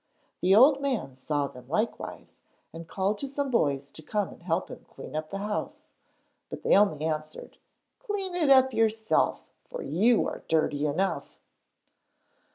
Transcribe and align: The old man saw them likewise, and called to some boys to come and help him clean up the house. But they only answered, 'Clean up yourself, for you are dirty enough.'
The 0.41 0.55
old 0.55 0.81
man 0.81 1.13
saw 1.13 1.45
them 1.47 1.69
likewise, 1.69 2.33
and 2.73 2.87
called 2.87 3.19
to 3.19 3.27
some 3.27 3.51
boys 3.51 3.91
to 3.91 4.01
come 4.01 4.29
and 4.29 4.41
help 4.41 4.69
him 4.71 4.83
clean 4.89 5.15
up 5.15 5.29
the 5.29 5.37
house. 5.37 5.85
But 6.49 6.63
they 6.63 6.75
only 6.75 7.05
answered, 7.05 7.59
'Clean 7.99 8.49
up 8.49 8.73
yourself, 8.73 9.41
for 9.63 9.83
you 9.83 10.27
are 10.27 10.43
dirty 10.47 10.87
enough.' 10.87 11.37